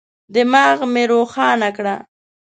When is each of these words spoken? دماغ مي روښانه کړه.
دماغ 0.33 0.77
مي 0.93 1.03
روښانه 1.11 1.69
کړه. 1.77 1.95